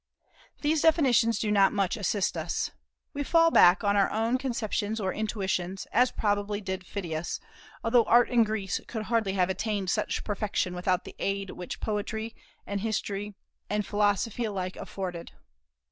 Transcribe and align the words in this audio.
These 0.63 0.81
definitions 0.81 1.37
do 1.37 1.51
not 1.51 1.73
much 1.73 1.95
assist 1.95 2.35
us. 2.35 2.71
We 3.13 3.23
fall 3.23 3.51
back 3.51 3.83
on 3.83 3.95
our 3.95 4.09
own 4.09 4.39
conceptions 4.39 4.99
or 4.99 5.13
intuitions, 5.13 5.85
as 5.91 6.09
probably 6.11 6.59
did 6.59 6.87
Phidias, 6.87 7.39
although 7.83 8.05
Art 8.05 8.27
in 8.31 8.43
Greece 8.43 8.81
could 8.87 9.03
hardly 9.03 9.33
have 9.33 9.51
attained 9.51 9.91
such 9.91 10.23
perfection 10.23 10.73
without 10.73 11.03
the 11.03 11.15
aid 11.19 11.51
which 11.51 11.79
poetry 11.79 12.35
and 12.65 12.81
history 12.81 13.35
and 13.69 13.85
philosophy 13.85 14.43
alike 14.45 14.75
afforded. 14.75 15.33